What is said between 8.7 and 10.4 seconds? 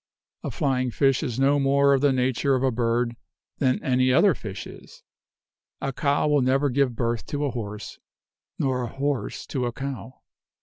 a horse to a cow.